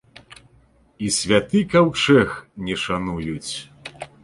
І 1.07 1.09
святы 1.17 1.61
каўчэг 1.75 2.27
не 2.69 2.81
шануюць! 2.87 3.53